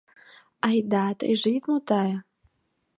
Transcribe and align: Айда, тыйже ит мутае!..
Айда, 0.67 1.05
тыйже 1.19 1.49
ит 1.57 1.63
мутае!.. 1.69 2.15